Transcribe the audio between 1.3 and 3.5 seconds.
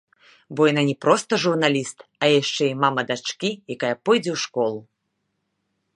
журналіст, а яшчэ і мама дачкі,